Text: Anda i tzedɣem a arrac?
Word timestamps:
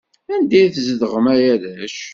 Anda 0.33 0.59
i 0.65 0.69
tzedɣem 0.73 1.25
a 1.33 1.35
arrac? 1.53 1.97